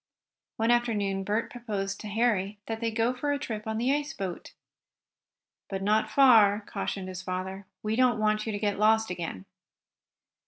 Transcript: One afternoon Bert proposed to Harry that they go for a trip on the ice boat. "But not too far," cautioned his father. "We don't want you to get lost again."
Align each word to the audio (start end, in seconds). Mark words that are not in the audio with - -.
One 0.57 0.71
afternoon 0.71 1.23
Bert 1.23 1.51
proposed 1.51 1.99
to 1.99 2.07
Harry 2.07 2.57
that 2.65 2.79
they 2.79 2.89
go 2.89 3.13
for 3.13 3.31
a 3.31 3.37
trip 3.37 3.67
on 3.67 3.77
the 3.77 3.93
ice 3.95 4.13
boat. 4.13 4.51
"But 5.69 5.83
not 5.83 6.05
too 6.07 6.13
far," 6.13 6.61
cautioned 6.65 7.07
his 7.07 7.21
father. 7.21 7.67
"We 7.83 7.95
don't 7.95 8.17
want 8.17 8.47
you 8.47 8.51
to 8.51 8.57
get 8.57 8.79
lost 8.79 9.11
again." 9.11 9.45